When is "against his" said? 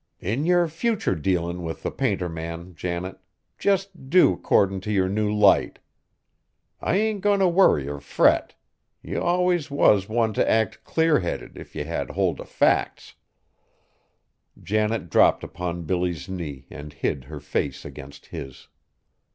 17.85-18.69